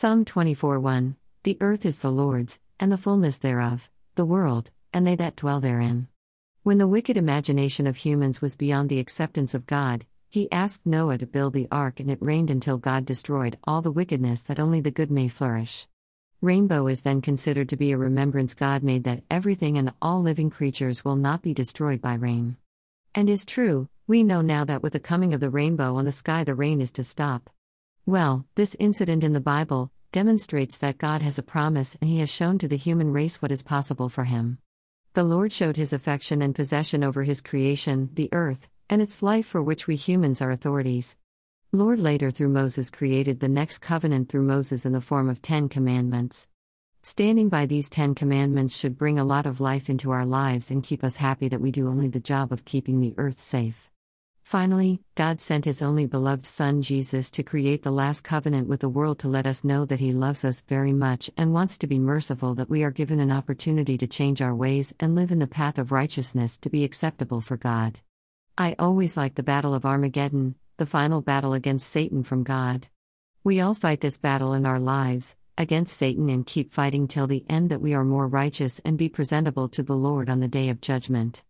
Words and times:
Psalm 0.00 0.24
24 0.24 0.78
1 0.78 1.16
The 1.42 1.58
earth 1.60 1.84
is 1.84 1.98
the 1.98 2.12
Lord's, 2.12 2.60
and 2.78 2.92
the 2.92 2.96
fullness 2.96 3.38
thereof, 3.38 3.90
the 4.14 4.24
world, 4.24 4.70
and 4.92 5.04
they 5.04 5.16
that 5.16 5.34
dwell 5.34 5.58
therein. 5.58 6.06
When 6.62 6.78
the 6.78 6.86
wicked 6.86 7.16
imagination 7.16 7.84
of 7.84 7.96
humans 7.96 8.40
was 8.40 8.56
beyond 8.56 8.90
the 8.90 9.00
acceptance 9.00 9.54
of 9.54 9.66
God, 9.66 10.06
he 10.30 10.52
asked 10.52 10.86
Noah 10.86 11.18
to 11.18 11.26
build 11.26 11.52
the 11.52 11.66
ark, 11.72 11.98
and 11.98 12.12
it 12.12 12.22
rained 12.22 12.48
until 12.48 12.78
God 12.78 13.06
destroyed 13.06 13.58
all 13.64 13.82
the 13.82 13.90
wickedness 13.90 14.40
that 14.42 14.60
only 14.60 14.80
the 14.80 14.92
good 14.92 15.10
may 15.10 15.26
flourish. 15.26 15.88
Rainbow 16.40 16.86
is 16.86 17.02
then 17.02 17.20
considered 17.20 17.68
to 17.70 17.76
be 17.76 17.90
a 17.90 17.98
remembrance 17.98 18.54
God 18.54 18.84
made 18.84 19.02
that 19.02 19.24
everything 19.28 19.78
and 19.78 19.92
all 20.00 20.22
living 20.22 20.48
creatures 20.48 21.04
will 21.04 21.16
not 21.16 21.42
be 21.42 21.52
destroyed 21.52 22.00
by 22.00 22.14
rain. 22.14 22.56
And 23.16 23.28
is 23.28 23.44
true, 23.44 23.88
we 24.06 24.22
know 24.22 24.42
now 24.42 24.64
that 24.64 24.80
with 24.80 24.92
the 24.92 25.00
coming 25.00 25.34
of 25.34 25.40
the 25.40 25.50
rainbow 25.50 25.96
on 25.96 26.04
the 26.04 26.12
sky, 26.12 26.44
the 26.44 26.54
rain 26.54 26.80
is 26.80 26.92
to 26.92 27.02
stop. 27.02 27.50
Well, 28.08 28.46
this 28.54 28.74
incident 28.80 29.22
in 29.22 29.34
the 29.34 29.38
Bible 29.38 29.92
demonstrates 30.12 30.78
that 30.78 30.96
God 30.96 31.20
has 31.20 31.38
a 31.38 31.42
promise 31.42 31.94
and 32.00 32.08
He 32.08 32.20
has 32.20 32.30
shown 32.30 32.56
to 32.56 32.66
the 32.66 32.78
human 32.78 33.12
race 33.12 33.42
what 33.42 33.52
is 33.52 33.62
possible 33.62 34.08
for 34.08 34.24
Him. 34.24 34.56
The 35.12 35.24
Lord 35.24 35.52
showed 35.52 35.76
His 35.76 35.92
affection 35.92 36.40
and 36.40 36.54
possession 36.54 37.04
over 37.04 37.24
His 37.24 37.42
creation, 37.42 38.08
the 38.14 38.30
earth, 38.32 38.66
and 38.88 39.02
its 39.02 39.22
life 39.22 39.44
for 39.44 39.62
which 39.62 39.86
we 39.86 39.96
humans 39.96 40.40
are 40.40 40.50
authorities. 40.50 41.18
Lord 41.70 41.98
later 41.98 42.30
through 42.30 42.48
Moses 42.48 42.90
created 42.90 43.40
the 43.40 43.46
next 43.46 43.80
covenant 43.80 44.30
through 44.30 44.44
Moses 44.44 44.86
in 44.86 44.92
the 44.92 45.02
form 45.02 45.28
of 45.28 45.42
Ten 45.42 45.68
Commandments. 45.68 46.48
Standing 47.02 47.50
by 47.50 47.66
these 47.66 47.90
Ten 47.90 48.14
Commandments 48.14 48.74
should 48.74 48.96
bring 48.96 49.18
a 49.18 49.24
lot 49.26 49.44
of 49.44 49.60
life 49.60 49.90
into 49.90 50.12
our 50.12 50.24
lives 50.24 50.70
and 50.70 50.82
keep 50.82 51.04
us 51.04 51.16
happy 51.16 51.46
that 51.48 51.60
we 51.60 51.70
do 51.70 51.86
only 51.88 52.08
the 52.08 52.20
job 52.20 52.52
of 52.52 52.64
keeping 52.64 53.00
the 53.00 53.12
earth 53.18 53.38
safe. 53.38 53.90
Finally, 54.48 54.98
God 55.14 55.42
sent 55.42 55.66
His 55.66 55.82
only 55.82 56.06
beloved 56.06 56.46
Son 56.46 56.80
Jesus 56.80 57.30
to 57.32 57.42
create 57.42 57.82
the 57.82 57.90
last 57.90 58.24
covenant 58.24 58.66
with 58.66 58.80
the 58.80 58.88
world 58.88 59.18
to 59.18 59.28
let 59.28 59.46
us 59.46 59.62
know 59.62 59.84
that 59.84 60.00
He 60.00 60.10
loves 60.10 60.42
us 60.42 60.62
very 60.62 60.94
much 60.94 61.30
and 61.36 61.52
wants 61.52 61.76
to 61.76 61.86
be 61.86 61.98
merciful 61.98 62.54
that 62.54 62.70
we 62.70 62.82
are 62.82 62.90
given 62.90 63.20
an 63.20 63.30
opportunity 63.30 63.98
to 63.98 64.06
change 64.06 64.40
our 64.40 64.54
ways 64.54 64.94
and 65.00 65.14
live 65.14 65.30
in 65.30 65.38
the 65.38 65.46
path 65.46 65.78
of 65.78 65.92
righteousness 65.92 66.56
to 66.60 66.70
be 66.70 66.82
acceptable 66.82 67.42
for 67.42 67.58
God. 67.58 68.00
I 68.56 68.74
always 68.78 69.18
like 69.18 69.34
the 69.34 69.42
Battle 69.42 69.74
of 69.74 69.84
Armageddon, 69.84 70.54
the 70.78 70.86
final 70.86 71.20
battle 71.20 71.52
against 71.52 71.90
Satan 71.90 72.22
from 72.22 72.42
God. 72.42 72.88
We 73.44 73.60
all 73.60 73.74
fight 73.74 74.00
this 74.00 74.16
battle 74.16 74.54
in 74.54 74.64
our 74.64 74.80
lives, 74.80 75.36
against 75.58 75.94
Satan, 75.94 76.30
and 76.30 76.46
keep 76.46 76.72
fighting 76.72 77.06
till 77.06 77.26
the 77.26 77.44
end 77.50 77.68
that 77.68 77.82
we 77.82 77.92
are 77.92 78.02
more 78.02 78.26
righteous 78.26 78.78
and 78.82 78.96
be 78.96 79.10
presentable 79.10 79.68
to 79.68 79.82
the 79.82 79.94
Lord 79.94 80.30
on 80.30 80.40
the 80.40 80.48
day 80.48 80.70
of 80.70 80.80
judgment. 80.80 81.44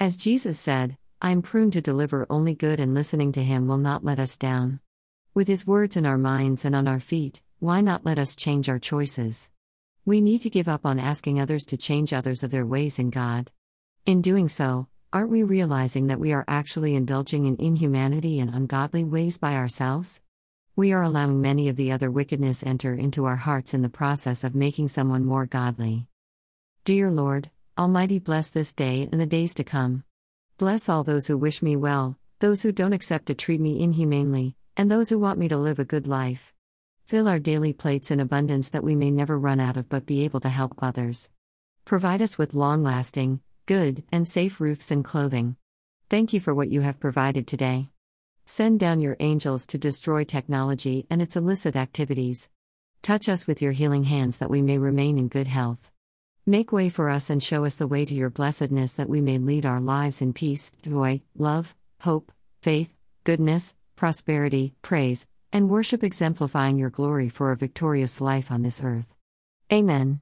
As 0.00 0.16
Jesus 0.16 0.58
said, 0.58 0.96
I 1.20 1.32
am 1.32 1.42
pruned 1.42 1.72
to 1.72 1.80
deliver 1.80 2.28
only 2.30 2.54
good, 2.54 2.78
and 2.78 2.94
listening 2.94 3.32
to 3.32 3.42
Him 3.42 3.66
will 3.66 3.78
not 3.78 4.04
let 4.04 4.20
us 4.20 4.36
down. 4.36 4.78
With 5.34 5.48
His 5.48 5.66
words 5.66 5.96
in 5.96 6.06
our 6.06 6.16
minds 6.16 6.64
and 6.64 6.76
on 6.76 6.86
our 6.86 7.00
feet, 7.00 7.42
why 7.58 7.80
not 7.80 8.06
let 8.06 8.20
us 8.20 8.36
change 8.36 8.68
our 8.68 8.78
choices? 8.78 9.50
We 10.04 10.20
need 10.20 10.42
to 10.42 10.50
give 10.50 10.68
up 10.68 10.86
on 10.86 11.00
asking 11.00 11.40
others 11.40 11.66
to 11.66 11.76
change 11.76 12.12
others 12.12 12.44
of 12.44 12.52
their 12.52 12.64
ways 12.64 13.00
in 13.00 13.10
God. 13.10 13.50
In 14.06 14.22
doing 14.22 14.48
so, 14.48 14.86
aren't 15.12 15.32
we 15.32 15.42
realizing 15.42 16.06
that 16.06 16.20
we 16.20 16.32
are 16.32 16.44
actually 16.46 16.94
indulging 16.94 17.46
in 17.46 17.56
inhumanity 17.56 18.38
and 18.38 18.54
ungodly 18.54 19.02
ways 19.02 19.38
by 19.38 19.56
ourselves? 19.56 20.22
We 20.76 20.92
are 20.92 21.02
allowing 21.02 21.40
many 21.40 21.68
of 21.68 21.74
the 21.74 21.90
other 21.90 22.12
wickedness 22.12 22.62
enter 22.62 22.94
into 22.94 23.24
our 23.24 23.34
hearts 23.34 23.74
in 23.74 23.82
the 23.82 23.88
process 23.88 24.44
of 24.44 24.54
making 24.54 24.86
someone 24.86 25.24
more 25.24 25.46
godly. 25.46 26.06
Dear 26.84 27.10
Lord, 27.10 27.50
Almighty 27.76 28.20
bless 28.20 28.50
this 28.50 28.72
day 28.72 29.08
and 29.10 29.20
the 29.20 29.26
days 29.26 29.52
to 29.54 29.64
come. 29.64 30.04
Bless 30.58 30.88
all 30.88 31.04
those 31.04 31.28
who 31.28 31.38
wish 31.38 31.62
me 31.62 31.76
well, 31.76 32.18
those 32.40 32.62
who 32.62 32.72
don't 32.72 32.92
accept 32.92 33.26
to 33.26 33.34
treat 33.34 33.60
me 33.60 33.80
inhumanely, 33.80 34.56
and 34.76 34.90
those 34.90 35.08
who 35.08 35.16
want 35.16 35.38
me 35.38 35.46
to 35.46 35.56
live 35.56 35.78
a 35.78 35.84
good 35.84 36.08
life. 36.08 36.52
Fill 37.06 37.28
our 37.28 37.38
daily 37.38 37.72
plates 37.72 38.10
in 38.10 38.18
abundance 38.18 38.68
that 38.70 38.82
we 38.82 38.96
may 38.96 39.12
never 39.12 39.38
run 39.38 39.60
out 39.60 39.76
of 39.76 39.88
but 39.88 40.04
be 40.04 40.24
able 40.24 40.40
to 40.40 40.48
help 40.48 40.74
others. 40.82 41.30
Provide 41.84 42.20
us 42.20 42.38
with 42.38 42.54
long 42.54 42.82
lasting, 42.82 43.40
good, 43.66 44.02
and 44.10 44.26
safe 44.26 44.60
roofs 44.60 44.90
and 44.90 45.04
clothing. 45.04 45.54
Thank 46.10 46.32
you 46.32 46.40
for 46.40 46.52
what 46.52 46.72
you 46.72 46.80
have 46.80 46.98
provided 46.98 47.46
today. 47.46 47.90
Send 48.44 48.80
down 48.80 48.98
your 48.98 49.16
angels 49.20 49.64
to 49.68 49.78
destroy 49.78 50.24
technology 50.24 51.06
and 51.08 51.22
its 51.22 51.36
illicit 51.36 51.76
activities. 51.76 52.50
Touch 53.02 53.28
us 53.28 53.46
with 53.46 53.62
your 53.62 53.70
healing 53.70 54.02
hands 54.02 54.38
that 54.38 54.50
we 54.50 54.60
may 54.60 54.78
remain 54.78 55.18
in 55.18 55.28
good 55.28 55.46
health. 55.46 55.92
Make 56.48 56.72
way 56.72 56.88
for 56.88 57.10
us 57.10 57.28
and 57.28 57.42
show 57.42 57.66
us 57.66 57.76
the 57.76 57.86
way 57.86 58.06
to 58.06 58.14
your 58.14 58.30
blessedness 58.30 58.94
that 58.94 59.10
we 59.10 59.20
may 59.20 59.36
lead 59.36 59.66
our 59.66 59.82
lives 59.82 60.22
in 60.22 60.32
peace, 60.32 60.72
joy, 60.80 61.20
love, 61.36 61.74
hope, 62.00 62.32
faith, 62.62 62.94
goodness, 63.24 63.74
prosperity, 63.96 64.72
praise, 64.80 65.26
and 65.52 65.68
worship, 65.68 66.02
exemplifying 66.02 66.78
your 66.78 66.88
glory 66.88 67.28
for 67.28 67.52
a 67.52 67.56
victorious 67.56 68.18
life 68.18 68.50
on 68.50 68.62
this 68.62 68.82
earth. 68.82 69.12
Amen. 69.70 70.16